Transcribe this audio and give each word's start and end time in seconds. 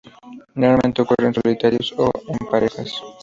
Normalmente 0.55 0.99
ocurren 1.03 1.31
solitarios 1.31 1.93
o 1.95 2.09
en 2.29 2.47
parejas. 2.49 2.91